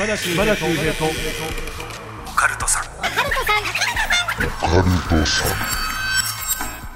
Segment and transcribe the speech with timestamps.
[0.00, 0.34] 島田秀
[0.74, 2.84] 平とオカルトさん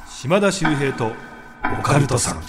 [0.08, 1.12] 島田秀平と
[1.78, 2.42] オカルトさん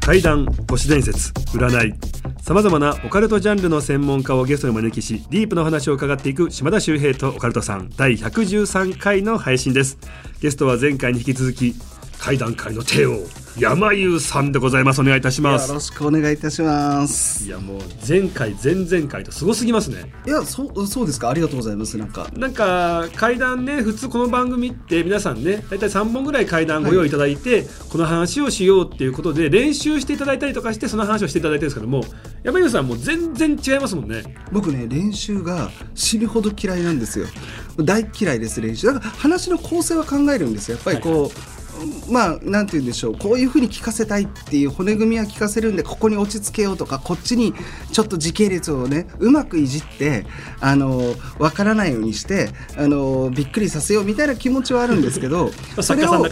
[0.00, 1.94] 怪談都市伝説占い
[2.40, 9.98] さまざまなオカルトジャンルの専門家をゲストに招きしディープな話を伺っていく島田秀平とオカルトさん第113回の配信です
[10.40, 11.74] ゲストは前回に引き続き
[12.20, 13.18] 怪談界の帝王
[13.58, 15.00] 山優さんでございます。
[15.00, 15.68] お願いいたします。
[15.68, 17.44] よろしくお願いいたします。
[17.44, 20.12] いやもう前回前々回とすごすぎますね。
[20.26, 21.30] いやそうそうですか？
[21.30, 21.96] ありがとうございます。
[21.98, 22.28] なんか。
[22.36, 32.04] なんか階段ね普通この番組って皆さんね大体3本ぐらい階段ご用意いただいて、この話をしようっていうことで練習していただいたりとかしてその話をしていただいてるんですけども
[32.44, 34.22] 山優さんもう全然違いますもんね。
[34.52, 37.26] 僕ね練習が死ぬほど嫌いなんですよ。
[37.78, 38.88] 大嫌いです練習。
[38.88, 40.76] だから話の構成は考えるんですよ。
[40.76, 41.59] やっぱりこう、
[42.08, 47.54] まあなんて言うんでしょうこういうふうに聞かせたいっていう骨組みは聞かせるんでここに落ち着けようとかこっちに
[47.92, 50.26] ちょっと時系列をねうまくいじって
[50.60, 56.26] あの分からないようにしてあのびっくりさせようみたいな気持ちはあるんですけど そ作れを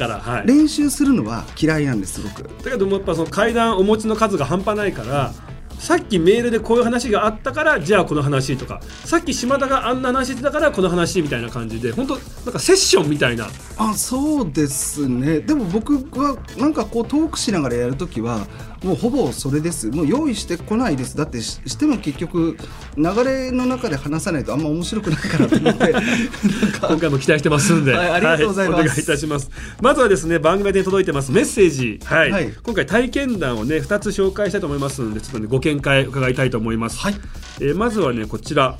[0.45, 2.43] 練習するのは嫌いなんです僕。
[2.43, 5.33] だけどもやっぱその階段お持ちの数が半端ないから
[5.79, 8.81] さっきメールでこういう話があったからじゃあこの話とか。
[9.05, 11.93] さっき島田があんな話してたからこの話みたいな感じで。
[11.93, 13.49] 本当なんかセッションみたいな。
[13.77, 15.41] あそうですね。
[15.41, 18.47] でも僕はなんかこうトークしながらやるときは
[18.83, 19.89] もうほぼそれです。
[19.91, 21.17] もう用意してこないです。
[21.17, 22.57] だってししても結局
[22.97, 25.95] 流れの中で話さないとあんま面白くないかなと思って。
[26.81, 28.79] 今回も期待してますんで、はいありがとうございます。
[28.79, 29.51] はお願いいたします。
[29.81, 32.01] まずはですね番組で届いてますメッセージ。
[32.05, 32.53] はい、はい。
[32.63, 37.15] 今回体験談をね2つ紹介したいと思いますのでちょっとねご見解伺いたいと思います、はい。
[37.61, 38.77] えーまずはねこちら。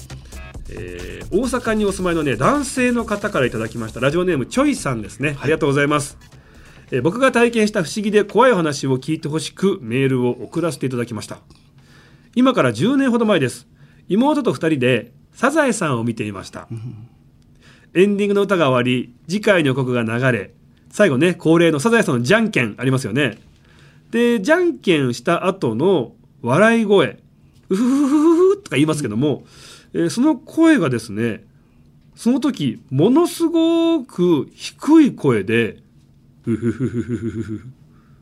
[0.71, 4.01] えー大阪にお住まいのね男性の方からいただきました。
[4.01, 6.17] ラジオネームチョイさんですね、ありがとうございます、
[6.91, 11.39] え僕が体験した不思議で怖い話を聞いてほしくメールを送らせていただきました。
[12.35, 13.67] 今から10年ほど前です。
[14.09, 16.67] 妹と2人でサザエさんを見ていました、
[17.95, 20.53] エンディングの歌が終わり次回の予告が流れ
[20.91, 23.39] 最後ね恒例のサザエさんのじゃんけんありますよね。
[24.11, 27.19] でじゃんけんした後の笑い声
[27.69, 29.45] うふふふふふとか言いますけども、
[29.93, 31.45] えーその声がですね
[32.17, 35.79] その時ものすごく低い声で
[36.57, 37.69] ふふふふふふふ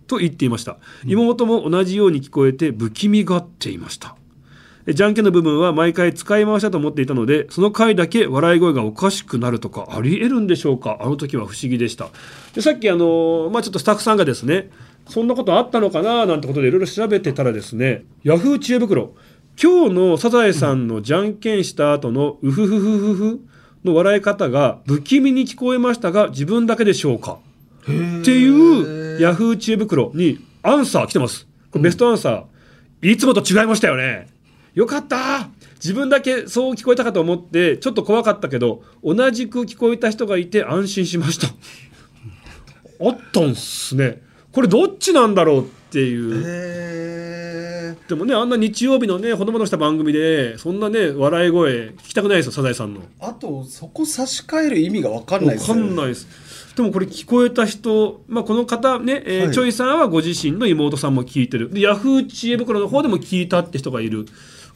[0.07, 4.17] と言っていました妹も同じように聞こえて不気味がっていました
[4.89, 12.09] じゃんけんの部分は毎回使い回したと思っていたのでその回だけ笑い声がおかしくなるとかありえるんでしょうかあの時は不思議でした
[12.55, 14.71] でさっきあのまあちょっとスタッフさんがですね
[15.09, 19.15] そんなことあったのかななんてことでいろいろ調べてたらですねヤフー知恵袋
[19.61, 23.41] 今日のサザエさんのじゃんけんした後のうふふふふふ
[23.85, 27.39] の笑い方が不気味に聞こえましたが自分だけでしょうか
[27.87, 31.47] っていうヤフー知恵袋にアンサー来てます。
[31.71, 34.29] これベストアンサー、いつもと違いましたよね。
[34.75, 41.49] よかった自分だけそう聞こえたかと思ってちょっと怖かったけど同じく聞こえた人がいて安心しました。
[43.01, 44.21] あったんすね。
[44.53, 46.43] これどっちなんだろうっていう。
[46.45, 53.03] へでもねあんな日曜日のねほのぼのした番組でそんなね笑い声聞きたくないですよサザエさんの。
[53.21, 56.27] あとそこ差し替える意味が分かんないですねかんないです。
[56.77, 59.55] でもこれ聞こえた人、まあ、この方ね、えーはい。
[59.55, 61.73] チョイさんはご自身の妹さんも聞いてる。
[61.73, 64.27] でヤフー知恵袋の方でも聞いたって人がいる。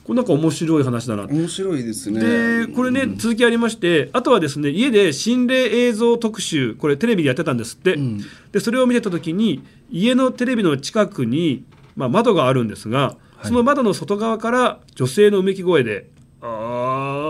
[0.02, 2.20] これなんか面白い話だな面白いですね。
[2.64, 8.18] でこれね、続きありましてあとはですね家で心霊映像特集これテレビでやってたんですって、ん。
[8.50, 11.64] でそれを見てた時に家のテレビの近くに、
[11.96, 16.08] まあ、窓があるんですが、その窓の外側から女性のうめき声で
[16.40, 17.28] 「あー」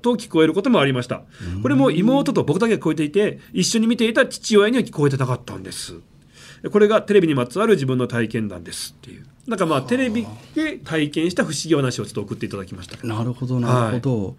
[0.00, 1.22] と聞こえることもありました。
[1.62, 6.00] これも妹と僕だけが聞こえていて一緒に見ていた父親には聞こえてなかったんです。
[6.72, 9.26] これがテレビにまつわる自分の体験談ですっていう。
[9.46, 13.04] なんかまあテレビで体験した不思議話をちょっと送っていただきました。
[13.06, 14.36] なるほどなるほど、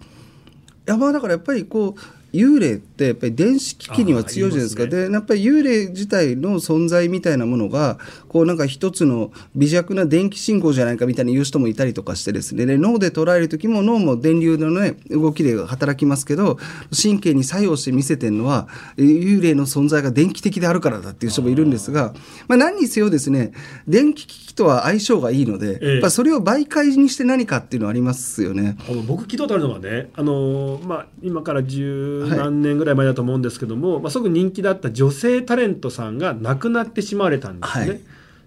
[0.87, 4.83] い、やまあだからやっぱりこう幽霊ってやっぱり電子機器には強いじゃないですか。
[4.83, 7.97] あー言いでやっぱり幽霊自体の存在みたいなものが
[8.29, 12.65] こうなんか一つの微弱な電気信号じゃないかみたいに言う人もいたりとかしてですね。
[12.65, 16.57] で脳で捉える時も脳も電流のね動きで働きますけど
[17.01, 18.67] 神経に作用して見せてるのは
[18.97, 22.13] えー幽霊の存在が電気的であるからだっていう人もいるんですが
[22.47, 23.51] まあ、何にせよですね
[23.87, 25.93] 電気機器とは相性がいいので、ええ。
[25.93, 28.77] やっぱそれを媒介にして何かっていうのはありますよね。
[28.89, 37.87] あの僕聞いたことあるのはね、あのーまあ、今から十何年ぐらい前だと思うんですけども、まあ、すごく人気だった女性タレントさんが亡くなってしまわれたんですね。
[37.87, 38.01] はい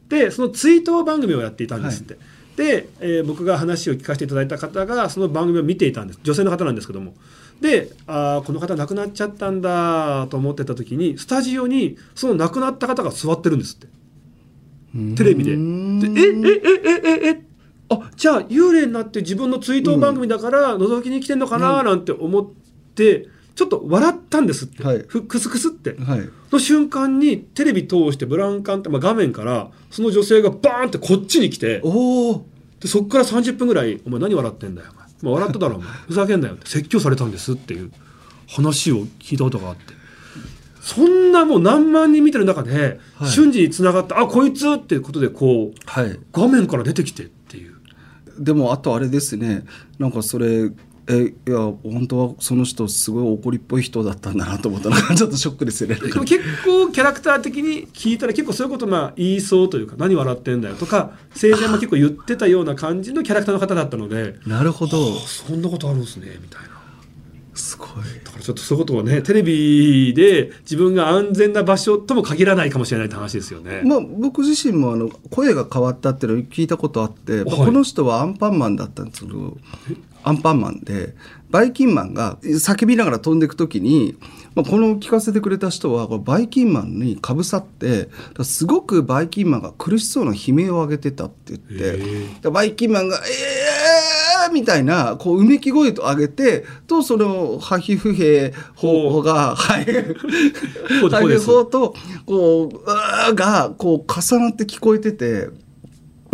[0.09, 2.19] でその追悼番組をやっていたんですって。
[2.57, 7.15] で、えー僕が話を聞かせていただいた方がその番組を見ていたんです女性の方なんですけども
[7.61, 13.89] であーこの方亡くなっちゃったんだと思ってた時にスタジオにその亡くなった方が座ってるんですって
[15.17, 15.57] テレビで。
[15.57, 17.45] でえええええええ
[17.91, 22.47] あじゃあ幽霊になって自分の追悼番組だから覗きに来てんのかななんて思っ
[22.95, 25.05] て、ちょっと笑ったんですって、はい。
[25.07, 25.97] ふクスクスって。
[26.01, 26.29] はい。
[26.53, 32.47] の瞬間にテレビ通してブラウン管って、まあ、画面からその女性がバーンってこっちに来ておお
[32.81, 35.89] でそこから30分ぐらい「お前何笑ってんだよお前、まあ、笑っただろお前。
[36.07, 36.69] ふざけんなよ」って。
[36.69, 37.91] 説教されたんですっていう。
[38.47, 39.95] 話を聞いたことがあって。
[40.81, 43.31] そんなもう何万人見てる中で、はい。
[43.31, 46.19] 瞬時につながって「あこいつ!」っていうことでこうはい。
[46.33, 47.75] 画面から出てきてっていう。
[48.39, 49.65] でもあとあれですね。
[49.99, 50.71] なんかそれ
[51.07, 55.97] えいや本当はその人すごい怒りっぽい人だったんだなと思ったのがちょっとショックですよね。
[55.97, 66.75] でも結構キャラクター的に聞いたら結構そういうことまあ言いそうというか何笑ってんだよとか生前も結構言ってたような感じのキャラクターの方だったのでなるほどそんなことあるんですねみたいな
[67.55, 67.89] すごい。
[68.25, 73.83] だからちょっとそういうことをねテレビで自分が安全な場所とも限らないかもしれないって話ですよね。
[73.85, 79.57] まあ、僕自身もあの声が変わったっていうのを聞いたことあって、まあはいこの人はアンパンマンだったんですけど
[80.25, 81.15] アンパンマンで
[81.51, 84.17] バイキンマンが叫びながら飛んでいく時に、
[84.57, 88.09] まあ、この聞かせてくれた人はこれバイキンマンにかぶさって
[88.43, 93.21] すごくバイキンマンが苦しそうな悲鳴を上げてたって言ってバイキンマンが
[94.47, 100.11] 「えー!」みたいなこううめき声と上げてとそのハヒフヘホがハヒフ
[101.71, 101.95] と
[102.27, 105.64] こう「うー」がこう重なって聞こえてて。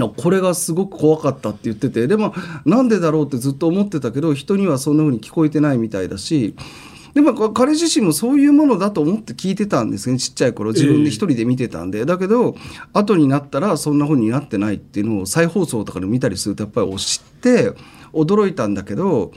[0.08, 6.54] これがすごく怖かったって言っててでもなんでだろうってずっと思ってたけど人にはそんな風に聞こえてないみたいだし
[7.14, 10.72] でもこ彼自身もそういうものだと思って聞いてたんですねちっちゃい頃。
[10.72, 12.54] 自分で一人で見てたんで、だけど
[12.92, 17.72] 後になったらそんな風になってないっていうのを再放送とかで見たりするとやっぱり知って
[18.12, 19.32] 驚いたんだけど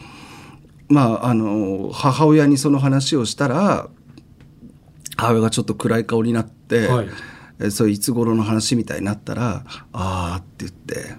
[0.88, 3.88] まああの母親にその話をしたら
[5.18, 6.88] 母親がちょっと暗い顔になって。
[6.88, 7.08] はい。
[7.08, 7.33] え
[7.72, 9.64] そういつ頃の話みたいになったら
[9.94, 11.16] 「ああ」って言って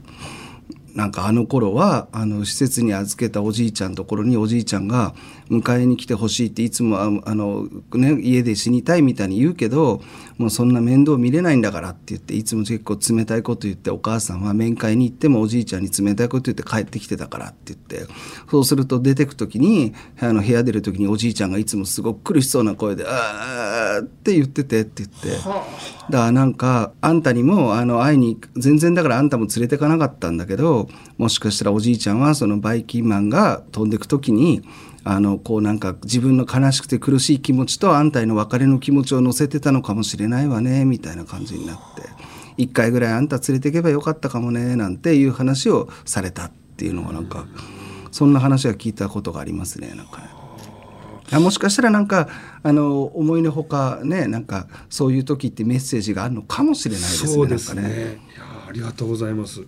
[0.94, 5.14] なんかあの頃はあの施設に預けたおじいちゃんところにおじいちゃんが
[5.50, 10.00] 迎えに来てほしいっていつもあの、ね、家で死にたいみたいに言うけど
[10.38, 18.12] もうそんな面倒見れないんだからって言っていつも結構冷たいこと言ってお母さんは面会に行ってもおじいちゃんに冷たいこと言って帰ってきてたからって言って
[18.50, 25.84] そうすると出てく時にあの部屋出る時におじいちゃんがいつもすごく苦しそうな声で「ああ」って言っててって言って。
[26.10, 34.62] だからなんかあんたにもあの会いに全然だからあんたも連れてかなかったんだけどもしかしたらおじいちゃんはそのバイキンマンが飛んでく時に
[35.04, 42.02] あのこうなんか自分の悲しくて苦しい気持ちとあんたの別れの気持ちを乗せてたのかもしれないわねみたいな感じになって
[42.56, 47.46] 一回ぐらいあんた連れていけばよかったかもねなんていう話をされたっていうのがなんか
[48.10, 50.44] そんな話は聞いたことがありますねなんかね。
[51.38, 52.28] もしかしたらなんか
[52.62, 57.32] あの思いのほかねなんかそういう時ってメッセージがあるのかもしれないですね。
[57.32, 58.08] そうですねなんかいや
[58.68, 59.60] ありがとうございます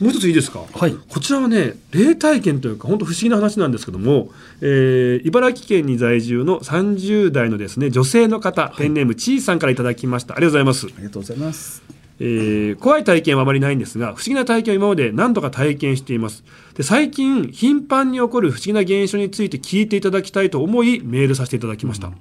[0.00, 0.94] もう一ついいですか、はい。
[1.08, 4.30] こちらはね霊体験というか本当不思議な話なんですけども、
[4.60, 10.34] えー茨城県に在住の30代のですね女性の方、ペンネームちーさんからいただきました。
[10.34, 10.86] ありがとうございます。
[10.86, 11.82] ありがとうございます。
[12.20, 16.44] えー怖い体験はあまりないんですが不思議な体験を今まで何度か体験しています。
[16.74, 22.12] で最近頻繁に起こる不思議な現象について聞いていただきたいと思いメールさせていただきました、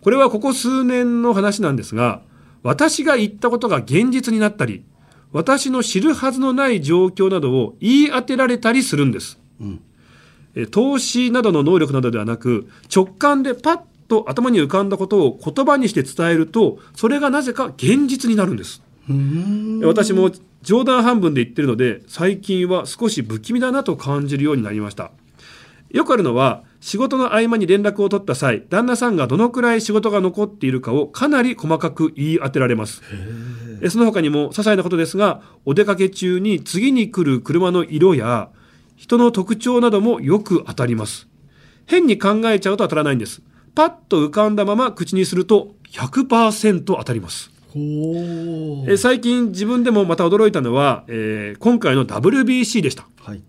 [0.00, 2.22] これはここ数年の話なんですが
[2.62, 4.82] 私が言ったことが現実になったり
[5.32, 9.80] 私の知るはずのない状況などを言い当てられたりするんです、ん。
[10.54, 18.82] えー投資などの能力などではなく直感でパッと頭に浮かんだことを言葉にして伝えるとそれがなぜか現実になるんです。
[19.82, 20.30] 私も
[20.62, 25.12] 冗談半分で言ってるので最近は少し不気味だなと感じるようになりました。
[25.90, 33.02] よくあるのは仕事の合間に連絡を取った際旦那さんがどのくらい仕事が残っているかをかなり細かく言い当てられます。
[33.82, 38.50] えその他にも些細なことですがお出かけ中に次に来る車の色や
[38.96, 41.28] 人の特徴などもよく当たります。
[41.86, 43.42] 変に考えちゃうと当たらないんです。
[43.74, 47.50] パッと浮かんだまま口にすると100%当たります。
[48.96, 53.06] 最近自分でもまた驚いたのは、えー今回の WBC でした。
[53.20, 53.42] はい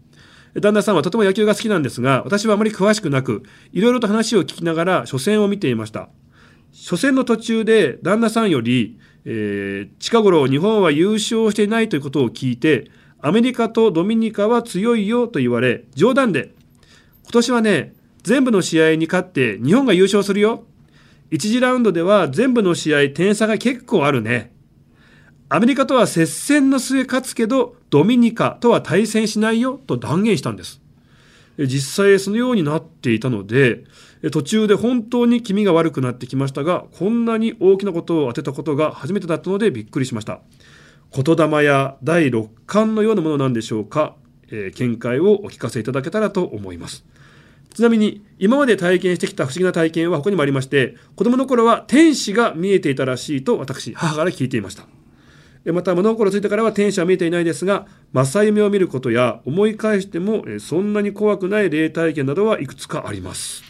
[0.56, 6.10] 旦那さんはとても野球が好きなんですが私はあまり詳しくなくいろいろと話を聞きながら初戦を見ていました。
[6.72, 12.90] 初戦の途中で旦那さんより、えー近頃日本は優勝していないということを聞いて
[13.22, 16.54] アメリカとドミニカは強いよと言われ冗談で
[17.24, 20.66] 今年はね全部の試合に勝って日本が優勝するよ。
[21.32, 24.52] 1次ラウンドでは全部の試合点差が結構あるね。
[25.48, 30.82] アメリカとは接戦の末勝つけどドミニカとは対戦しないよと断言したんです。
[31.58, 33.84] 実際そのようになっていたので
[34.32, 40.40] 途中で本当に気味が悪くなってきましたがこんなに大きなことを当てたことが初めてだったのでびっくりしました。
[41.12, 44.16] 言霊や第六感のようなものなんでしょうか、
[44.52, 47.04] えー見解をお聞かせいただけたらと思います。
[47.74, 54.99] ちなみに今まで体験してきた不思議な体験は他にもありまして子供の頃は天使が見えていたらしいと私母から聞いていました。
[55.66, 63.64] また物心ついてからは天使は見えていないですが正夢を見ることや思い返してもえそんなに怖くない霊体験などはいくつかあります。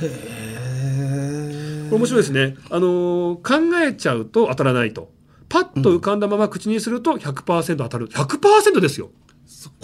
[0.00, 5.10] これ面白いですね、あのー考えちゃうと当たらないと。
[5.48, 8.08] パッと浮かんだまま口にすると100%当たる。
[8.08, 9.10] 100%ですよ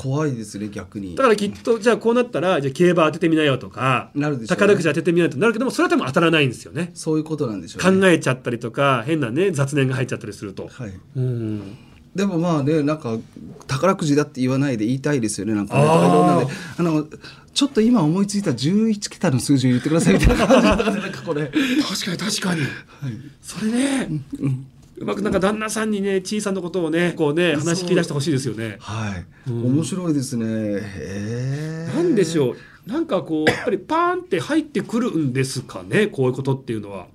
[0.06, 1.16] 怖いですね逆に。
[1.16, 4.58] だからきっとじゃあこうなったらじゃあ競馬当ててみなよとかなるでしょうね。
[4.60, 6.92] 宝くじ当ててみなよとなるけどもそれは多分当たらないんですよね。
[6.94, 8.00] そういうことなんでしょうね。
[8.00, 10.92] 考えちゃったりとか変なね雑念が入っちゃったりすると、はい。
[11.16, 11.76] うん。
[12.14, 13.18] でもまあねなんか
[13.66, 15.82] 宝くじだって言わないで言いたいですよねなんかね。
[15.82, 17.06] あろんなねあの
[17.52, 21.46] ちょっと今思いついた11桁の数字を言ってくださいみたいな感じかこれ。
[21.46, 21.56] 確
[22.04, 22.60] かに確かに、
[23.40, 24.08] それね、
[24.38, 24.46] う
[25.00, 28.76] まくなんか旦那さんにね小さなことをねこうね話聞き出してほしいですよね。
[28.80, 30.46] はい、面白いですね。
[30.46, 32.56] へえなんでしょう。
[32.86, 37.06] なんかこうやっぱりパーンって入ってくるんですかねこういうことっていうのは。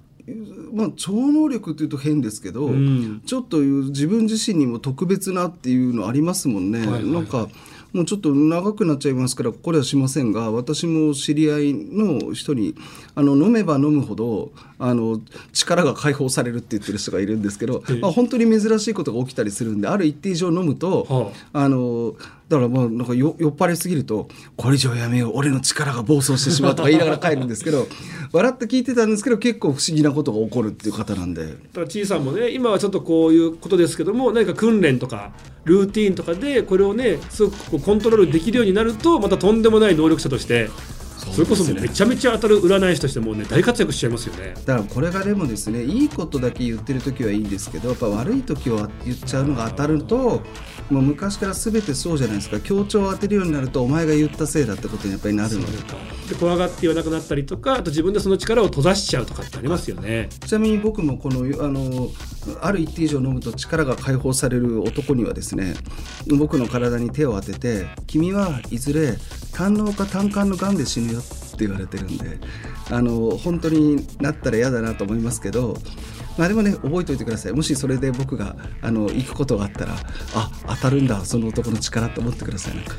[0.73, 3.21] まあ超能力っていうと変ですけど、うん。
[3.25, 7.05] ちょっと自分自身にも特別なっていうのありますもんね、はいはい。
[7.05, 7.49] なんか
[7.93, 12.75] もうちょっと長くなっちゃいますからこれはしませんが私も知り合いの人に
[13.15, 15.19] あの飲めば飲むほどあの
[15.53, 17.95] 力が解放されるって言ってる人がいるんですけど、ええ。
[17.99, 21.69] まあ、本当に珍しいことが起きたりするんである一定以上飲むと、はあ。
[21.69, 22.15] の
[22.51, 24.27] だからまあなんかよ酔っ払いすぎると
[24.57, 27.87] 「これ以上やめよう俺の力が暴走してしまう」とか 言いながら帰るんですけど
[28.33, 31.45] 笑って聞いてたんですけど結構不思議なことが起こるっていう方なんで。
[31.45, 35.31] だからちいさんもね今はちょっとこういうことですけども何か訓練とか
[35.63, 40.69] ルーティーンとかでこれをねすごくこうコントロールできるようになるとまたとんでもない能力者として
[41.29, 44.55] それこそもうめちゃめちゃ当たる占い師としてもうね大活躍しちゃいますよね。
[44.65, 50.41] だからこれがでもですねいいことだけ言ってる時はいいんですけどやっぱ悪い時を言っちゃうのが当たると
[50.91, 55.77] もう昔から全てそうじゃないですか強調を当てるようになるとお前が言ったせいだってことにやっぱりなるので
[56.29, 60.29] で怖がって言わなくなったりとかあと自分でその力を閉ざしちゃうとかってありますよね。
[60.45, 62.09] ちなみに僕もこのあの
[62.61, 65.75] ある一定以上飲むと力が解放される男にはですね
[66.27, 69.17] 僕の体に手を当てて「君はいずれ
[69.53, 72.39] 胆のうか胆管のがんで死ぬよ」って言われてるんで
[72.89, 75.77] あの本当になったら嫌だなと思いますけど
[76.37, 77.53] まあでもね覚えておいてください。
[77.53, 79.95] もしそれで僕があの行くことがあったら
[80.33, 82.75] あ当たるんだその男の力って思ってください。
[82.75, 82.95] なんか。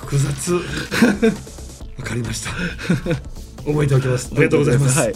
[0.00, 0.54] 複雑。
[1.98, 2.50] わかりました。
[3.64, 4.30] 覚えておき ます。
[4.32, 5.14] ありがとうございます、はい。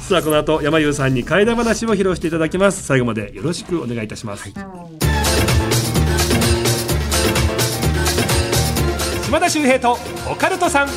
[0.00, 2.84] さあこの後山優さんに怪談話を披露していただきます。
[2.84, 4.52] 最後までよろしくお願いいたします、
[9.24, 9.98] 島田秀平と
[10.30, 10.88] オカルトさん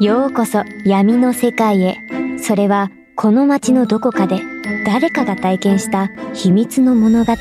[0.00, 1.98] ようこそ闇の世界へ。
[2.38, 4.40] それはこの街のどこかで
[4.84, 7.32] 誰かが体験した秘密の物語。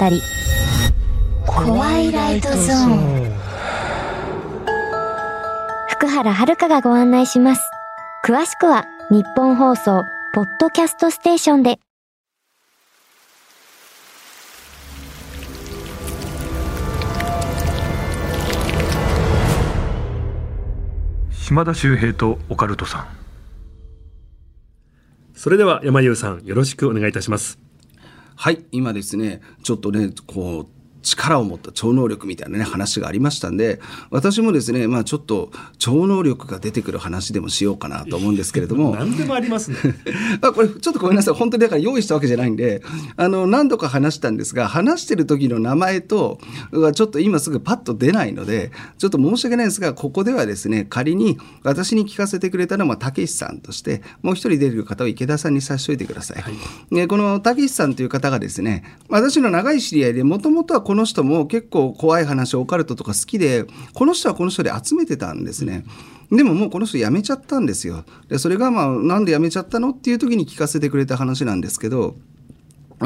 [1.48, 3.34] 怖いライトゾーン。
[5.90, 7.62] 福原遥がご案内します。
[8.24, 11.80] 詳しくは日本放送ポッドキャストステーションで。
[21.46, 23.08] 島田秀平とオカルトさん。
[25.36, 27.60] それでは山優さんよろしくお願いいたします。
[28.38, 30.68] はい今ですねちょっとねこう
[31.04, 33.80] 力を持った超能力みたいなね話がありましたんで
[34.10, 38.96] 私もですねまあちょっと超能力が出てくる話でもしようかなと思うんですけれども。
[38.98, 39.78] 何でもありますね。
[40.42, 41.34] あこれちょっとごめんなさい。
[41.34, 42.82] 本当にだから用意したわけじゃないんで
[43.18, 46.40] あの何度か話したんですが話してる時の名前と
[46.72, 56.44] はちょっと今すぐパッと出ないのでちょっと申し訳ないんですがここではですね仮に私に聞かせてくれたのはたけしさんとしてもう一人出る方を池田さんに差しといてください。
[56.94, 65.86] ね、このたけしさんという方がですね私の長い知り合いでもともとはここの人も結構怖い話オカルトとか好きでこの人はこの人で集めてたんですね。
[66.32, 68.04] でももうこの人辞めちゃったんですよ。
[68.30, 72.16] でそれがまあなんで辞めちゃったのっていう時に聞かせてくれた話なんですけど。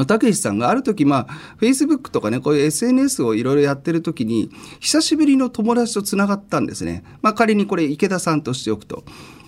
[0.06, 7.06] たけしさんがある時まあフェイスブックとかねこういう SNS をいろいろやってる時に久しぶりの友達とつながったんですね。
[7.22, 9.06] まあ仮にこれ池田さんとしておくと。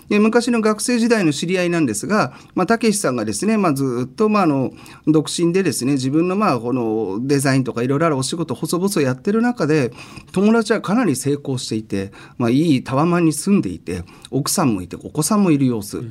[0.10, 4.72] で昔の学生時代の知り合いなんですが、ま、たけしさんがですね、まあ、ずっと、まあ、の、
[5.08, 9.92] 独身でですね、自分の、まあ、このデザインとかいろいろあるお仕事、細々やってる中で、
[10.32, 16.04] 友達はかなり成功していて、まあ、いいタワマンに住んでいて、奥さんもいて、お子さんもいる様子。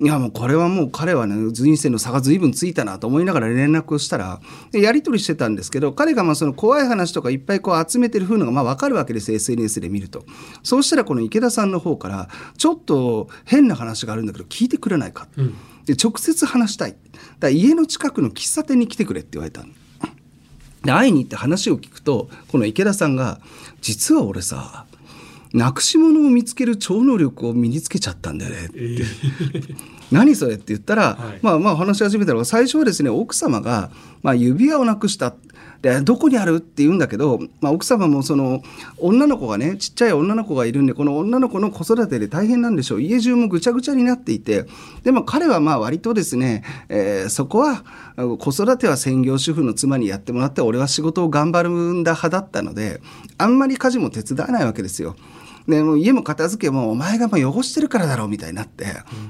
[0.00, 4.40] いやもうこれはもう彼はね人生の差が随分ついたなと思いながら連絡をしたら
[4.72, 10.24] でやり取りしてたんですけど彼がまあその怖い話とかいっぱいこう集めてる風のがまあ分かるわけです SNS で見ると。
[10.62, 15.54] そうしたらこの池田さんの方からちょっと変な話があるんだけど聞いてくれないか、うん。
[15.86, 16.90] で直接話したい。
[16.90, 19.68] だから家の近くの喫茶店に来てくれって言われたの。
[20.82, 23.40] で会いに行って話を聞くとこの池田さんが
[23.80, 24.86] 「実は俺さ
[25.54, 28.74] なくし物を見つける超能力を身につけちゃったんだよね」って。
[28.76, 28.98] え
[30.12, 33.90] 何それって言ったら、はいまあまあ話し始めたら最初はですね奥様が、
[34.22, 35.34] まあ、指輪をなくした
[35.80, 38.62] でどこにあるって言うんだけど、まあ、奥様もその
[38.98, 44.66] 女の子がねちっちゃい女の子がいるんでこの女の子の子育てで大変なんでしょう家中もぐちゃぐちゃになっていて
[45.02, 47.84] でも彼はまあ割とですね、えーそこは
[48.16, 53.00] 子育ては専業主婦の妻にやってもらって俺は仕事を頑張るんだ派だったので
[53.38, 55.16] あんまり家事も手伝わないわけですよ。
[55.66, 58.86] でもう家も片付けもお前がもう汚してるからだろうみたいになって、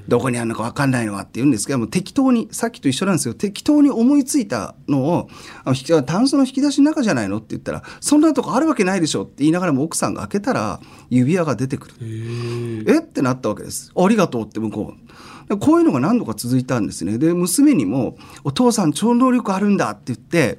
[0.09, 5.29] どこにあるのか分かんないのはって言うんですけども適当にさっきと一緒なんですよ適当に思いついたのを
[5.64, 11.95] あの引きタンスの引き出しの中じゃないのって言ったらそんなとこあるわけないでしょって言いながらも奥さんが開けたら指輪が出てくる。
[12.00, 12.95] ーえ？
[12.97, 13.93] えってなったわけです。
[13.97, 15.49] ありがとうって向こう。
[15.49, 17.19] でこういうのが何度か続いたんですね。
[17.19, 20.59] で、娘にも、お父さん超能力あるんだって言って、え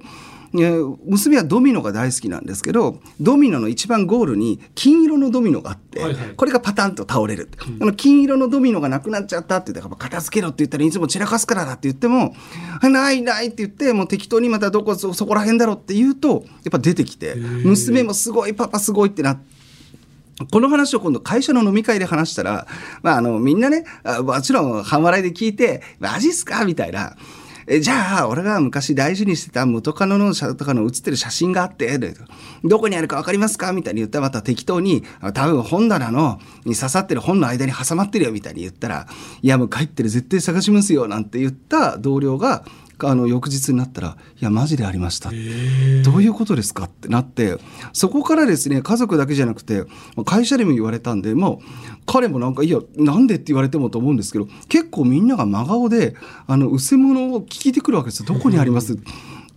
[0.56, 12.36] 娘はドミノが大好きなんですけどドミノの一番ゴールに金色のドミノがあって、はいはいこれがパタンと倒れる、あの金色のドミノがなくなっちゃったって言ったら片付けろって言ったらいつも散らかすからだって言っても
[12.82, 19.56] あないないって言ってもう適当にまたどこそそこら辺だろうって言うとやっぱ出てきてー娘もすごいパパすごいってなって。
[20.52, 22.68] この話を今度会社の飲み会で話したら、
[23.02, 27.16] まあ、あの、みんなね、あもちろん半笑いで聞いて、マジっすかみたいな。
[27.68, 31.98] えじゃあ、俺が昔大事にしてた元カノの写とかの写ってる写真があって、
[32.64, 33.74] どこにあるかわかりますか？
[33.74, 35.04] みたいに言ったらまた適当に、
[35.34, 39.08] 多分本棚の、に刺さってる本の間に挟まってるよみたいに言ったら、
[39.42, 42.64] いやもう帰ってる絶対探しますよなんて言った同僚が、
[43.04, 45.30] あの、翌日になったら、いや、マジでありました。
[45.30, 47.58] どういうことですかってなって
[47.94, 49.84] そこからですね家族だけじゃなくて
[50.26, 51.66] 会社でも言われたんでもう
[52.06, 56.16] 彼もなんかいやなんでって言われてもと思うんですけど結構みんなが真顔で
[56.48, 58.22] あの薄物を聞いてくるわけです。
[58.22, 58.98] よどこにあります？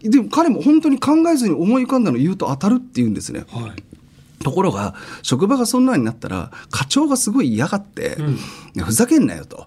[0.00, 3.44] でも彼も本当に考えずに思い浮かんだのを言うと当たるって言うんですね。
[3.50, 3.82] はい。
[4.42, 8.16] ところが職場がそんなになったら課長がすごい嫌がって、
[8.74, 9.66] いやふざけんなよと。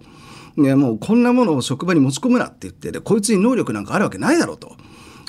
[0.57, 4.75] ね、もうこんなものを職場に持ち込むなって言ってでこいつに能力なんかあるわけないだろうと。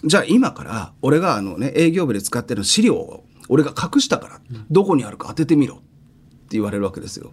[0.05, 5.85] じゃあ今から俺があの、ね、営業部で使ってる資料を俺が隠したからどこにあるか当ててみろって
[6.51, 7.33] 言われるわけですよ。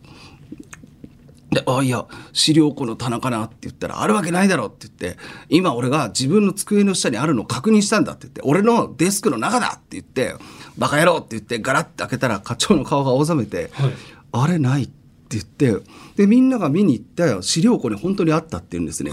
[1.52, 10.36] で、あ、いや、資料庫の棚かなって言ったら、あるわけないだろって言って、今俺が自分の机の下にあるのを確認したんだって言って、俺のデスクの中だって言って、
[10.78, 13.91] バカ野郎って言って、ガラッて開けたら課長の顔が青ざめて、はい
[14.32, 14.93] あれないって
[15.38, 19.12] 言って、で、みんなが見に行った資料庫に本当にあったって言うんですね。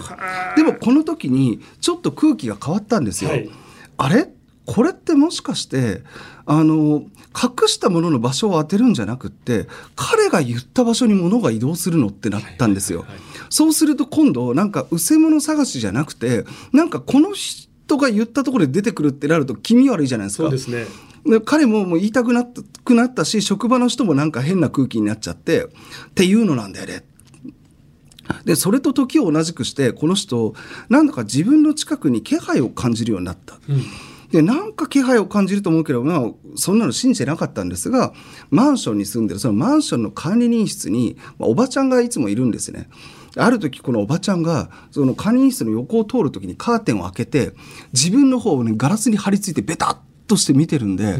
[0.57, 3.31] でもこの時に、ちょっと空気が変わったんですよ。
[3.31, 3.51] はい
[3.99, 4.29] あれ？
[4.67, 6.03] これってもしかして
[6.45, 13.07] あの隠したものの場所を当てるんじゃなくって彼が言った場所に物が移動するのってなったんですよ。
[13.49, 20.43] そうすると今度なんかうせ物探しじゃなくてなんかこの人が言ったところで出てくるってなると気味悪いじゃないですか。
[20.43, 20.87] そうですねで
[21.45, 25.69] 彼ももう言いたくなったくなったし職場の人もなんか変な空気になっちゃってっ
[26.15, 27.05] ていうのなんだよね。
[28.45, 30.55] でそれと時を同じくしてこの人
[30.89, 33.57] なんだか自分の近くに気配を感じるようになった。
[34.33, 38.13] でなんか気配を感じると思うけど、まあ、そんなの信じてなかったんですが
[38.51, 42.89] マンションに住んでるそのマンションの管理人室に、まあおばちゃんがいつもいるんですね。
[43.37, 47.53] ある時このおばちゃんがその管理人室の横を通る時にカーテンを開けて
[47.93, 51.19] 自分の方をねガラスに張り付いてベタッとして見てるんで、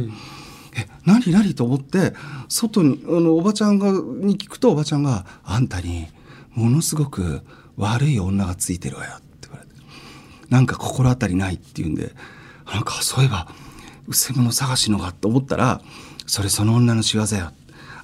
[0.77, 2.13] え何何と思って
[2.49, 6.07] 外にあのおばちゃんがに聞くとおばちゃんが「あんたに
[6.55, 7.43] ものすごく
[7.77, 9.73] 悪い女がついてるわよ」って言われて
[10.51, 12.15] なんか心当たりないって言うんで
[12.73, 13.49] なんかそういえば
[14.07, 15.81] うせ者探しのがと思ったら
[16.27, 17.53] それその女の仕業よ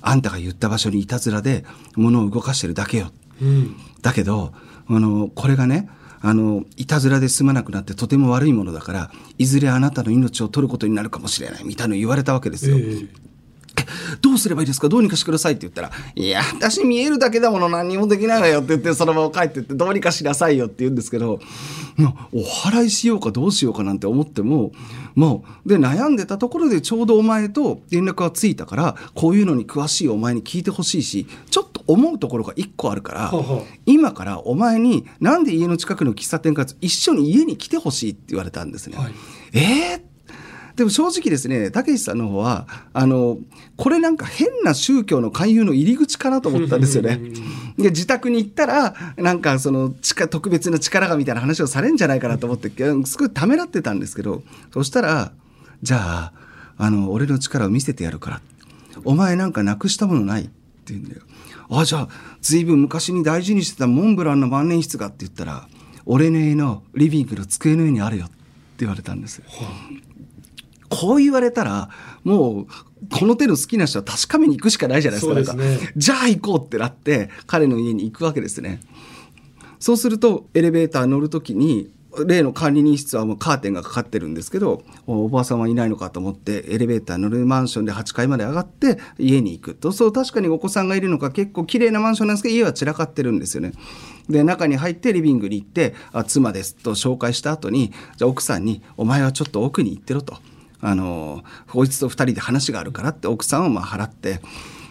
[0.01, 1.65] あんたが言った場所にいたずらで
[1.97, 4.53] 物を動かしてるだけようんだけど
[4.89, 5.89] あのこれがね
[6.23, 12.77] あのいたずらで済まなくなってとても悪いものだからいずれあなたの命を取ることになるかもしれないみたいなの言われたわけですよ。
[12.79, 13.09] え
[14.21, 14.89] どうすればいいですか？
[14.89, 21.41] どうにかしてくださいって言ったら、いや、私見えるだけだもの何にもできないわよって言って、そのまま帰ってって、どうにかしなさいよって言うんですけど、
[21.97, 24.73] まあお払いしようかどうしようかなんて思っても、
[25.15, 33.33] もう、で、悩んでたところでちょうどお前と連絡がついたから、こういうのに詳しいお前に聞いてほしいし、ちょっと思うところが一個あるから
[33.87, 38.97] 今からお前に、なんで家の近くの喫茶店か一緒に家に来てほしいって言われたんですね。
[38.97, 39.13] はい
[39.53, 40.13] えー？
[40.77, 43.39] でも正直ですね、たけしさんの方は、あの、
[43.77, 47.21] これなんか変な宗教の勧誘の入り口かなと思ったんですよね。
[47.79, 49.95] で自宅に行ったらなんかその
[50.31, 52.71] 特別な力がみたいな話をされるんじゃないかなと思って
[53.07, 55.33] すごいためらってたんですけどそしたら
[55.83, 56.33] じゃあ
[56.79, 58.41] あの俺の力を見せてやるから
[59.05, 60.51] お前なんかなくしたものないって
[60.93, 61.23] 言うんだよ
[61.71, 62.09] あじゃあ
[62.41, 65.69] 随分昔に大事にしてたモンブランの万年筆がって言ったら
[66.05, 68.35] 俺の家のリビングの机の上にあるよって
[68.81, 69.45] 言われたんですよ。
[70.93, 71.91] こう言われたら、
[72.25, 72.67] もう、
[73.11, 75.55] この手の好きな人は確かめに行くしかないじゃないですか。
[75.57, 78.81] ねじゃあ行こうってなって、彼の家に行くわけですね。
[79.81, 81.91] そうすると、エレベーター乗るときに、
[82.27, 89.93] 例の管理人室はもうカーテンがかかってるんですけど、おおばあさんはいないのかと思って、エレベーター乗るマンションで8階まで上がって、家に行くと。
[89.93, 93.73] そう、確かにお子さんがいるのか、結構綺麗なマンションなんですけど、家は散らかってるんですよね。
[94.29, 100.37] で、中に入ってリビングに行って、あ妻ですと紹介した後に、じゃあ奥さんに、お前はちょっと奥に行ってろと。
[100.83, 104.43] あの、こいつと二人で話があるからって奥さんをまあ払って、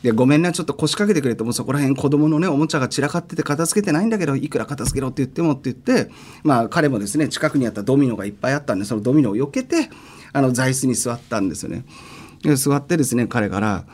[0.02, 6.12] で、ごめんな、ちょっと腰掛けてくれと、もうそこら辺子供のね、おもちゃが散らかってて片付けてないんだけど、いくら片付けろって言ってもって言って、
[6.44, 9.90] まあ彼もですね、近くにあったドミノがいっぱいあったんで、そのドミノを避けて、
[10.34, 11.86] あの、座椅子に座ったんですよね。
[12.42, 13.86] で、座ってですね、彼から、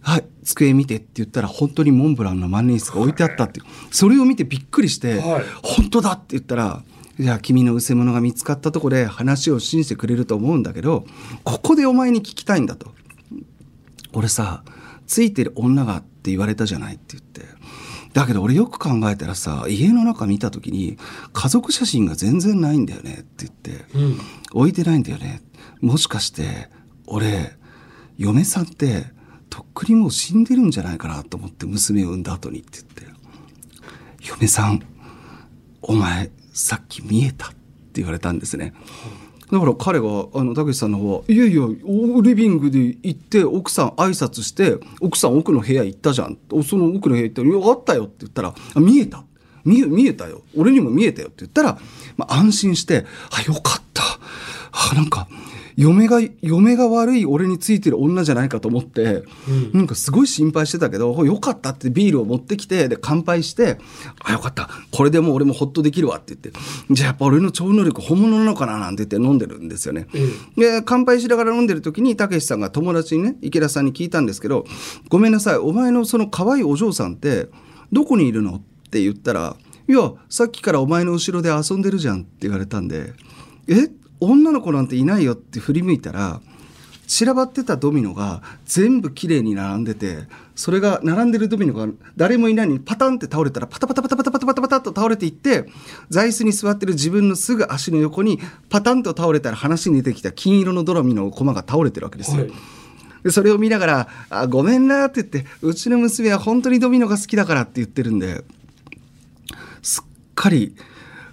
[0.00, 3.66] はい、机見てって言ったら、本当にモンブランの万年筆が置いてあったっていう。
[3.90, 6.82] それを見てびっくりして、はい本当だって言ったら、
[7.18, 11.04] じゃあ君の偽物が見つかったとこで話を信じてくれると思うんだけど、
[11.44, 12.92] ここでお前に聞きたいんだと。
[14.12, 14.64] 俺さ、
[15.06, 17.42] ついてる女がって言われたじゃないって言って。
[18.14, 20.96] だけど俺よく考えたらさ、家の中見た時に
[21.32, 24.18] 家族写真が全然ないんだよねって言って、うん
[24.56, 25.42] 置いてないんだよね。
[25.80, 26.70] もしかして、
[27.06, 27.56] 俺、
[28.16, 29.06] 嫁さんって、
[29.50, 34.80] とっくにもう死んでるんじゃないかなと思って娘を産んだ後にって言って、嫁さん、
[35.82, 37.56] お前、さっき見えたって
[37.94, 38.72] 言われたんですね。
[39.50, 41.62] だから彼が、あの、たけしさんの方は、いやいや、
[42.22, 46.38] リビングで行って、奥さん挨拶して、奥さん奥の部屋行ったじゃん。
[46.66, 49.24] その奥の部屋行ったら、いや、あったよって言ったら、見えた。
[49.64, 50.42] 見え、見えたよ。
[50.56, 51.78] 俺にも見えたよって言ったら、
[52.16, 54.02] まあ、安心して、あ、よかった。
[54.72, 55.28] あ、なんか、
[55.76, 59.24] 嫁が、嫁が悪い俺についてる女じゃないかと思って、
[59.72, 63.78] なんかすごい心配してたけど、よかったってビールを持ってきて、で、乾杯して、
[64.22, 64.68] あ、よかった。
[64.90, 66.52] これでもう俺もホッとできるわって言って、
[66.90, 68.78] じゃあやっぱ俺の超能力本物なのかな？
[68.78, 70.06] なんて言って飲んでるんですよね。
[70.56, 74.64] で、乾杯しながら飲んでる時に、たけしさんが友達にね、池田さんに聞いたんですけど、
[75.08, 77.48] ごめんなさい、お前のその可愛いお嬢さんって、
[77.92, 78.56] どこにいるの？
[78.56, 78.60] っ
[78.90, 79.56] て言ったら、
[79.88, 83.12] いや、さっきからお前の後ろで遊んでるじゃんって言われたんで、
[83.66, 83.88] え？
[84.24, 86.40] 女の子なんていないよって振り向いたら、
[87.06, 95.66] 散らばってたドミノが全部綺麗に並んでて、それが並んでるドミノが誰もいないのにパタンって倒れたらパタパタパタパタパタパタパタっと倒れていって、
[96.08, 102.42] 座椅子に座ってる自分のすぐ足の横にパタンと倒れたら話に出てきた金色のドラミノの駒が倒れてるわけですよ。
[102.42, 102.52] はい
[103.24, 108.44] でそれを見ながら「あごめんな」って言って「うちの娘は本当にドミノが好きだから」って言ってるんで
[109.80, 110.76] すっかり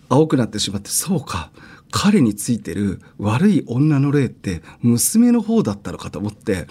[0.07, 1.51] 青くなってしまってそうか
[1.91, 6.67] 彼についてる悪い女の霊って娘の方だったのかと思って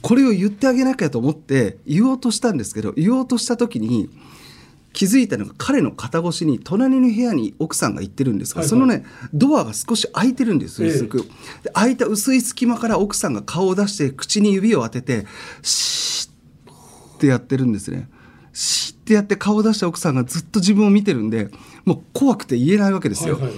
[0.00, 4.10] これを言ってあげなきゃと思って言おうとしたんですけど言おうとした時に
[4.92, 8.70] 気づいたのが彼の肩越しに隣の部屋に奥さんが行ってるんですが、はいはい。
[8.70, 10.90] そのねドアが少し開いてるんですええ。
[10.90, 11.18] 薄く、
[11.62, 15.26] で開いた薄い隙間から奥さんが顔を出して口に指を当てて
[15.62, 18.08] シーッってやってるんですね。
[18.52, 21.48] シーッってやって顔を出した奥さんがずっと自分を見てるんで
[21.86, 23.52] もう怖くて言えないわけですよ、はいはい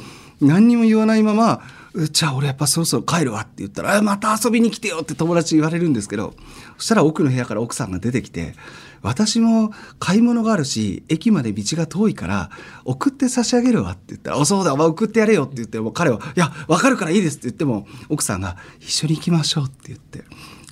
[0.45, 1.63] 何にも言わないまま
[2.11, 6.35] じゃあ俺やっぱそろそろ帰るわって言ったらまた遊びに来てよって友達に言われるんですけど
[6.77, 8.55] そしたら奥の部屋から奥さんが出てきて
[9.01, 12.51] 私も買い物があるし駅まで道が遠いから
[12.85, 20.25] 送って差し上げるわって言ったら「あそうだ、まあ、送ってやれよ」って言ってもう彼は「いや分かるからいいです」って言っても奥さんが「一緒に行きましょう」って言って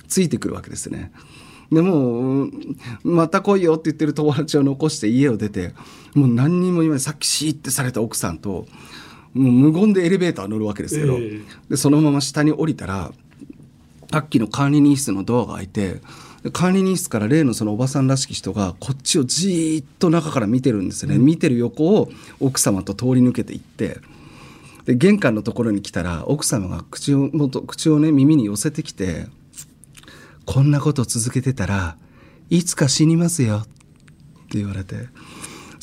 [0.07, 1.11] ついてくるわけですね。
[1.71, 2.49] でも
[3.03, 5.73] また来いよって言ってる友達を残して家を出て
[6.13, 8.67] もう何にも言わないさっきシーってされた奥さんと
[9.33, 11.41] 無言でエレベーター乗るわけですけど、ええ。
[11.69, 13.11] でそのまま下に降りたら
[14.11, 16.01] さっきの管理人室のドアが開いて
[16.43, 23.97] で管理人室から例のそのおばさんらしき人がこっちをじーっと中から見てるんですよね、見てる横を奥様と通り抜けていって
[24.85, 29.27] で玄関のところに来たら奥様が口をもっと口をね耳に寄せてきて
[30.45, 31.95] 「こんなこと続けてたら
[32.49, 33.67] いつか死にますよ」っ
[34.49, 35.07] て言われて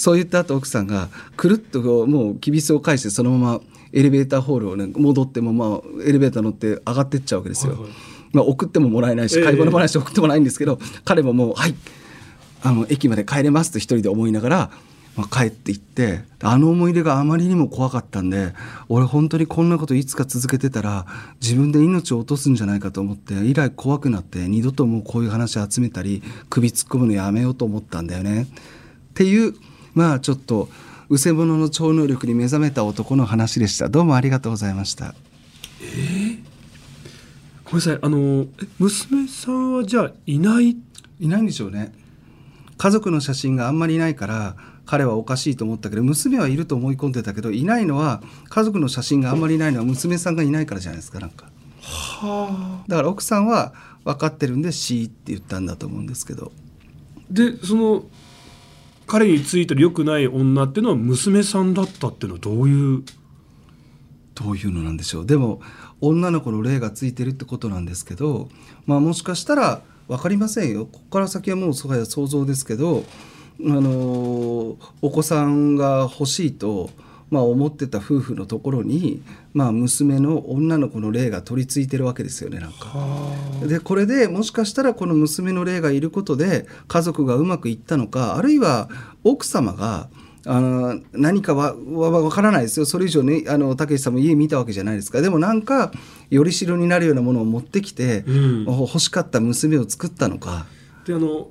[0.01, 3.61] そう言った後奥さんがくるっとこうもうきびすを返してそのまま
[3.93, 7.75] エレベーターホールをね戻ってもまあエレベーター乗って上がってっちゃうわけですよ。
[7.75, 7.91] はいはい
[8.33, 11.75] まあ、送ってももらえないし買い物もないし送ってもないんですけど、彼ももう「はい
[12.63, 14.71] あの駅まで帰れます」と一人で思いながら、
[15.17, 18.55] まあ、帰っていってあの思い出があまりにも怖かったんで
[18.89, 21.05] 俺本当にこんなこといつか続けてたら
[21.43, 28.43] 自分で命を落とすんじゃないかと思って以来怖くなって二度ともうこういう話集めたり首突っ込むのやめようと思ったんだよね。
[28.43, 28.47] っ
[29.15, 29.55] ていう
[29.95, 30.69] まあちょっと
[31.09, 33.89] うせ者の超能力に目覚めた男の話でした。
[33.89, 35.15] どうもありがとうございました。
[37.65, 37.99] ごめんなさい。
[38.01, 40.77] あのえ娘さんはじゃあいない？
[41.19, 41.93] いないんでしょうね。
[42.79, 51.51] 家族の写真があんまりいないから彼はおかしいと思ったけど娘はいると思い込んでたけどいないのは家族の写真があんまりいないのは娘さんがいないからじゃないですかなんか。
[51.83, 52.85] はあ。
[52.89, 53.75] だから奥さんは
[54.05, 56.53] 分かってるんで「し」って言ったんだと思うんですけど。
[57.31, 58.05] でその
[59.11, 63.03] 彼についてる良くない女っていうのは娘さんだったっていうのはどういう？
[64.37, 65.27] どういうのなんでしょう。
[65.27, 65.61] でも
[66.01, 68.49] 女の子の霊がついてるってことなんですけど
[68.87, 70.87] まあもしかしたら分かりませんよ。
[70.87, 73.05] ここから先はもうそや想像ですけど
[73.59, 76.91] あのお子さんが欲しいと、
[77.31, 79.23] まあ、思ってた夫婦のところに、
[79.55, 82.93] まあ、娘の女の子の霊が取り付いてるわけですよねなんか。
[83.67, 88.89] でこれでもしかしたらこの娘の霊がいることで家族がうまくいったのかあるいは
[89.23, 90.09] 奥様が
[90.47, 92.87] あの何かはわわからないですよ。
[92.87, 95.21] それ以上ねあのたけしさんも家見たわけじゃないですか。
[95.21, 95.93] でもなんか
[96.31, 98.65] よりしろになるようなものを持ってきて、うん。
[98.65, 100.67] 欲しかった娘を作ったのか。
[101.07, 101.49] であの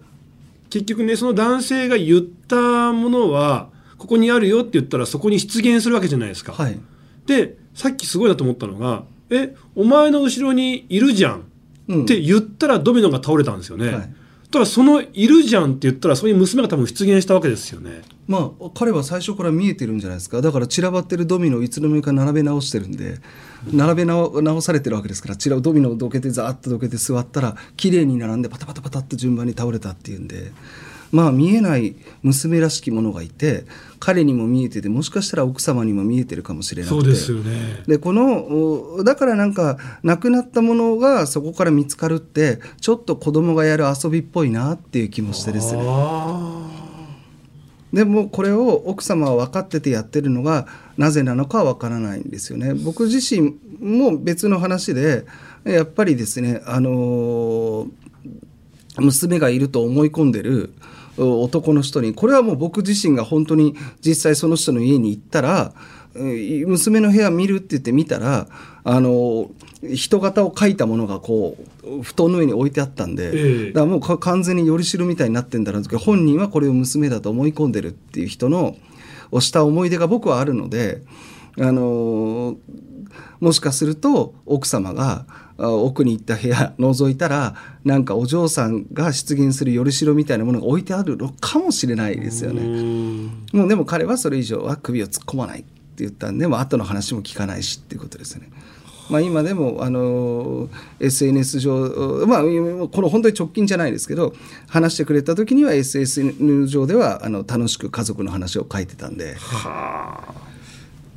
[0.69, 6.53] 結局ねその男性が言ったものはここにあるよって言ったらそこに出現するわけじゃないですか。
[6.53, 6.79] はい
[7.27, 11.43] でさっきすごいなと思ったのが「えお前の後ろにいるじゃん」
[11.87, 13.89] うんって言ったらドミノが倒れたんですよね。
[13.89, 14.13] はい
[14.51, 18.01] ただその「いるじゃん」って言ったらそういう娘が多分出現したわけですよね。
[18.27, 23.19] まあ彼は最初から見えてるんじゃないですかだから散らばってるドミノをいつの間にか並べ直してるんで
[23.71, 30.51] 並べ直直されてるわけですから散らドミノをどけてザーッとどけて座ったら綺麗に並んでパタパタパタって順番に倒れたっていうんで
[31.11, 33.65] まあ見えない娘らしきものがいて
[33.99, 37.83] 彼にも見えててもしかしたら奥様にも見えてるかもしれなくてそうですよね。
[37.87, 46.67] でこのおだからなんか亡くなったものがそこから見つかるってちょっと子供がやる遊びっぽいなっていう気もしてですねあ
[47.91, 50.67] でもこれを奥様は分かっててやってるのが
[50.97, 52.73] なぜなのかは分からないんですよね。
[52.75, 55.25] 僕自身も別の話で
[55.63, 57.89] やっぱりですねあのー
[58.97, 60.88] 娘がいると思い込んでるお
[61.19, 65.73] 男の人にこれはもう僕自身が本当に実際その人の家に行ったら
[66.15, 68.47] え娘の部屋見るって言って見たら
[68.83, 69.51] あの
[69.81, 73.71] 人型を描いたものがこう布団の上に置いてあったんで、ええ。
[73.71, 78.75] だからもうか完全によりしろみたいになってんだろうけど本人はこれを娘だと思い込んでるっていう人の
[79.31, 81.03] をした思い出が僕はあるので、
[81.59, 82.57] あの
[83.39, 92.61] もしかすると奥様があ奥に行った部屋覗いたらなんかお嬢さんが出現するよりしろみたいなものが置いてあるのかもしれないですよね。
[92.63, 98.49] んもうでも彼はそれ以上は首を突っ込まないって言ったんで、もう後の話も聞かないしっていうことですよね。
[99.09, 100.69] まあ、今でもあの
[100.99, 104.35] SNS 上、まあ、この本当に直近じゃないですけど
[104.67, 110.48] 話してくれた時には SNS 上ではあの楽しく家族の話を書いてたんではあ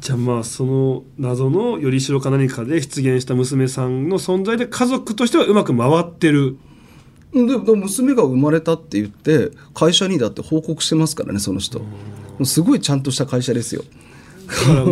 [0.03, 6.57] じゃあまあその謎のよりしろか何かで出現した娘さんの存在で家族としてはうまく回ってる。
[7.33, 11.81] ででも娘が生まれたって言って会社にだって報告してますからねその人。
[12.45, 13.85] すごいちゃんとした会社ですよ。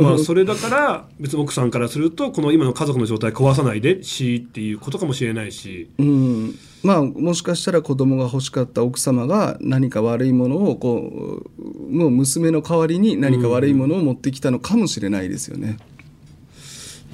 [0.02, 15.78] まあそれだから別に奥さんからするとこの今の家族の状態壊さないでしっていうことかもしれないしうん、まあもしかしたら子供が欲しかった奥様が何か悪いものをこうもう娘の代わりに何か悪いものを持ってきたのかもしれないですよね。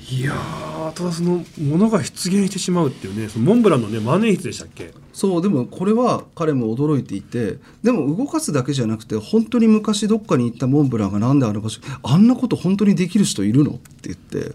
[0.08, 4.94] いやーただそのものが出現してしまうっていうねそのモンブランのね万年筆でしたっけ？
[5.12, 13.72] そうでもこれは彼も驚いていてでも動かすだけじゃなくて本当に昔どっかに行ったモンブランがなんであの場所あんなこと本当にできる人いるの？
[13.72, 14.54] って言って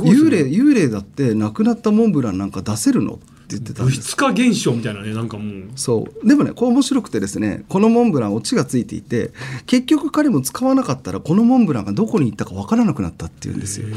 [0.00, 3.14] 幽霊幽霊だって亡くなったモンブランなんか出せるの？
[3.14, 5.64] って言ってた物質化現象みたいなねなんかもう。
[5.76, 6.28] そう。
[6.28, 9.32] でもねこれ面白くてですねこのモンブランオチがついていて
[9.66, 13.88] 結局彼も使わなかったらこのモンブランがどこに行ったか分からなくなったっていうんですよ。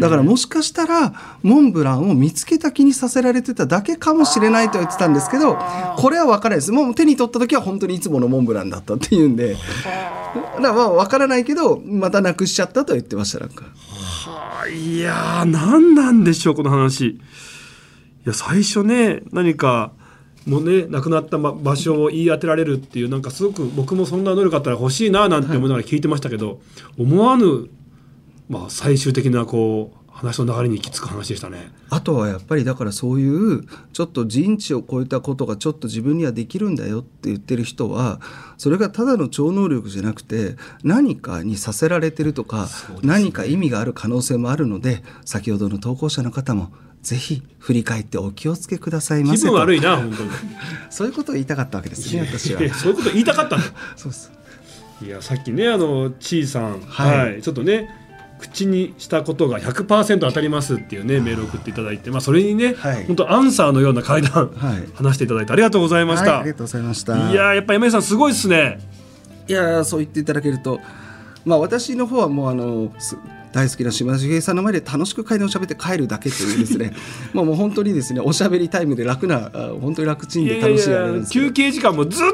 [0.00, 5.58] だからもしかしたらモンブランを見つけた気にさせられてただけかもしれないとは言ってたんですけど
[5.96, 6.72] これは分からないです。
[6.72, 9.54] もう手に取った時は本当にいつものモンブランだったっていうんで。
[9.54, 13.64] だからまあ分からないけどまたなくしちゃったとは言ってましたなんか。
[13.64, 14.68] はあ。
[14.68, 17.20] いやー何なんでしょうこの話
[18.24, 19.92] いや最初ね何か
[20.46, 26.60] もうね亡くなったま場所を言い当てられるっていうなんかすごく僕もそんな能力あったら欲しいななんて思いながら聞いてましたけど、
[26.98, 27.68] 思わぬ、
[28.48, 31.70] まあ、最終的なこう話の流れに行き着く話でしたね。
[31.90, 38.20] あとはやっぱりだからそういうちょっと人知を超えたことがちょっと自分にはできるんだよって言ってる人は
[38.56, 42.68] それがただの超能力じゃなくて何かにさせられてるとか、
[43.02, 49.52] 何か意味がある可能性もあるので先ほどの投稿者の方もぜひ振り返ってお気をつけくださいま気せと。
[49.52, 50.30] 分悪いな本当に。
[50.90, 52.60] そういうことを言いたかったわけですね私は。
[52.74, 53.62] そういうこと言いたかったの。
[53.96, 54.32] そうです
[55.04, 57.40] いやさっきねあのちいさん、は、はい。
[57.40, 57.88] いちょっとね
[58.38, 63.04] 口にしたことが100%当たりますっていうねメールを送っていただいて、まあ、それにね、はい。
[63.06, 64.88] 本当アンサーのような会談、はい。
[64.94, 66.32] 話していただいてありがとうございました。
[66.32, 67.30] はい、ありがとうございました。
[67.30, 68.78] いやーやっぱ山井さんすごいですね。
[69.48, 70.80] いやーそう言っていただけると、
[71.44, 73.16] まあ、私の方はもうあのす
[73.52, 76.94] 大好きな島田秀平さんの前で楽しく会談を喋って帰るだけというですね
[77.34, 82.26] まあもう本当にですねおしゃべりタイムで楽なあ本当に楽ちんで楽しい休憩時間もずっ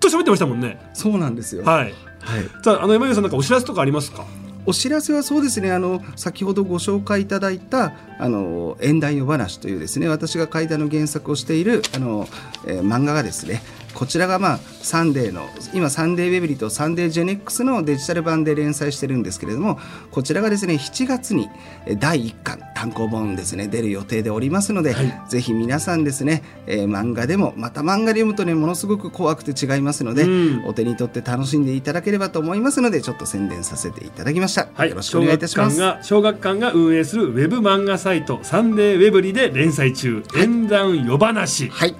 [0.00, 0.78] と喋ってましたもんね。
[0.92, 1.94] そうなんですよ、はい。
[2.20, 4.24] はいさああの夜馬裕さんなんかお知らせとかありますか？
[4.66, 12.26] お知らせはそうですねあの先ほどご紹介いただいた「あの厭談夜話」というですね私が怪談の原作をしているあの、
[12.66, 13.62] えー漫画がですね
[14.04, 19.78] こちらがまあサンデーの今サンデーうぇぶりとサンデー GX のデジタル版で連載してるんですけれども
[20.10, 21.48] こちらがですね7月に
[21.86, 25.22] えー第1巻単行本ですね出る予定でおりますので、はい。
[25.30, 30.66] ぜひ皆さんですね、えー漫画でもまた漫画で読むとねものすごく怖くて違いますので、うん。
[30.66, 35.76] お手に取って楽しんでいただければと思いますのでちょっと宣伝させていただきました、はい、よろしくお願いいたします。
[35.76, 41.96] 小学館が小学館が運営するウェブ漫画サイトサンデーウェブリで連載中「演談夜話」はい。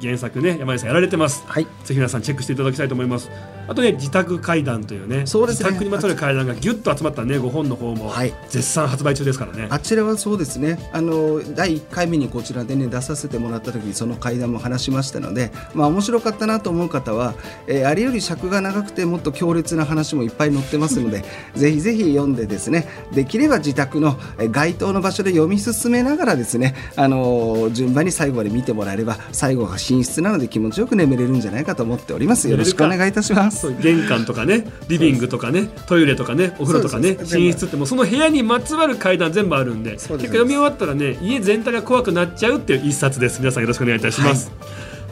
[0.00, 1.64] 原作ね山井さんやられてます、はい。
[1.64, 3.30] ぜひ皆さんチェックしていただきたいと思います。
[3.68, 5.70] あとね自宅怪談というねそうですね。
[5.70, 8.32] 自宅にまつわる怪談がギュッと集まったね5本の方もはい。
[8.48, 10.78] 絶賛発売中ですからね、あちらはそうですね。
[10.92, 17.34] あの第1回目にこちらでね出させてもらった時にその会談も話しましたのでまあ面白かったなと思う方は、
[17.66, 22.88] えーあれより尺が長くてもっと強烈な話もいっぱい載ってますので ぜひぜひ読んでですね。
[23.12, 32.48] できれば自宅のえー該当の場所で読み進めながらですねあのー順番に最後まで見てもらえれば最後が寝室なので気持ちよく眠れるんじゃないかと思っております。
[32.48, 44.52] よろしくお願いいたしますそう玄関とかねリビングとかねトイレとかねお風呂とかね寝室ってもうその部屋にまつわる階段全部あるんで結構読み終わったらね家全体が怖くなっちゃうっていう一冊です皆さんよろしくお願いいたします、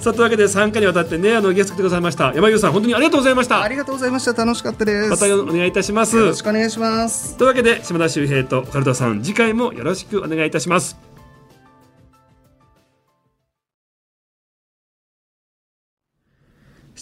[0.01, 3.63] さあというわけで3回にわたってねあのゲスト来てくださいました山優さん本当にありがとうございました。
[3.63, 4.33] ありがとうございました。
[4.33, 5.11] 楽しかったです。
[5.11, 6.17] またお願いいたします。
[6.17, 7.37] よろしくお願いします。
[7.37, 11.16] というわけで島田秀平とオカルトさん次回もよろしくお願いいたします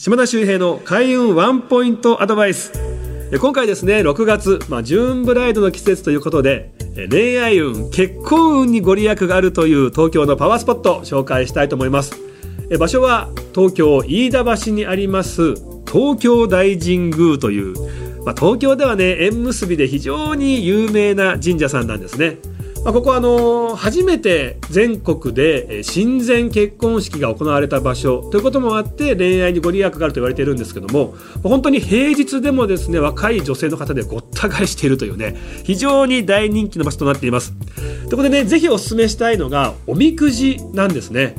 [0.04, 2.72] 島田秀平の開運ワンポイントアドバイス。
[3.32, 12.20] え今回ですね6月、まあ、ジューンブライドの季節ということでえ恋愛運結婚運にご利益があるという東京のパワースポット紹介したいと思います。
[12.68, 15.54] え場所は東京飯田橋にあります
[15.90, 17.74] 東京大神宮という、
[18.26, 22.36] まあ、東京ではね縁結びで非常に有名な神社さんなんですね。
[22.84, 37.54] まあ、ここはあの初めて全国で親善結婚式が行われた場所ということもあって恋愛にご利益があると言われているんですけども本当に平日でもですね若い女性の方でごった返しているというね非常に大人気の場所となっています。
[37.54, 41.36] ということでねぜひお勧めしたいのがおみくじなんですね。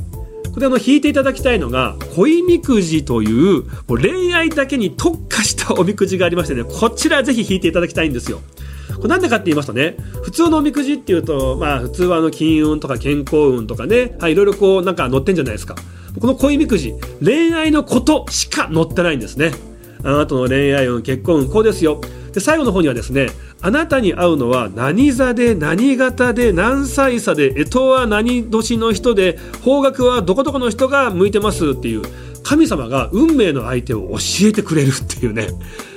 [0.52, 8.42] これあの引いていただきたいのが恋みくじというもう恋愛だけに特化したおみくじがありましてねこちらぜひ引いていただきたいんですよ。
[8.96, 9.98] これなんでかって言いますとね。
[10.24, 15.76] 普通のおみくじっていうとまあ普通はあの金運とか健康運とかね、はい、いろいろこうなんか載ってんじゃないですか。
[16.20, 19.52] この恋みくじ恋愛のことしか載ってないんですね。
[20.04, 22.00] あなたの恋愛運結婚運こうですよ。
[22.32, 23.28] で最後の方にはですね
[23.62, 32.04] あなたに会うのは何座で何型で何歳差で干支は何年の人で方角はどこどこの人が向いてますっていう
[32.44, 35.48] 神様が運命の相手を教えてくれるっていうね。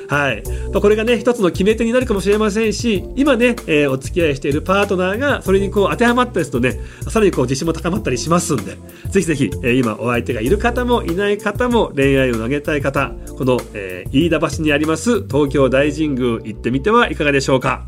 [0.09, 0.43] はい、
[0.73, 8.77] まあこれがね一つの決め手になるかもしれませんし今ね、えーお付き合いしているパートナーがそれにこう当てはまったですとねさらにこう自信も高まったりしますんで
[9.11, 17.87] ぜひぜひ、えー今お相手がいる方もいない方も恋愛を上げたい方この、えー飯田橋にあります東京大神宮行ってみてはいかがでしょうか。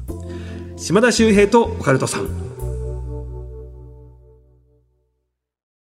[0.76, 2.49] 島田秀平とオカルトさん。